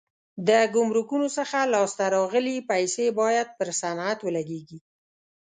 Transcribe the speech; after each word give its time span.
د 0.47 0.49
ګمرکونو 0.75 1.27
څخه 1.37 1.57
لاس 1.73 1.91
ته 1.97 2.05
راغلي 2.15 2.57
پیسې 2.69 3.05
باید 3.19 3.47
پر 3.57 3.69
صنعت 3.81 4.19
ولګېږي. 4.23 4.79